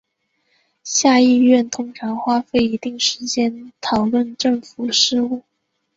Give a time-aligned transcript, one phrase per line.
[0.83, 5.43] 下议院通常花费一定时间讨论政府事务。